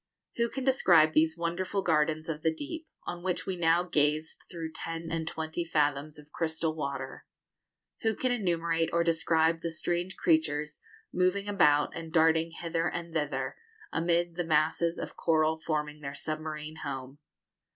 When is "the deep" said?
2.41-2.87